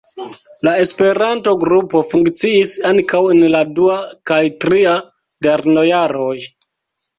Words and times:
La 0.67 0.71
Esperanto-grupo 0.85 2.01
funkciis 2.13 2.73
ankaŭ 2.93 3.21
en 3.35 3.43
la 3.57 3.63
dua 3.81 4.01
kaj 4.33 4.41
tria 4.67 4.97
lernojaroj. 5.49 6.35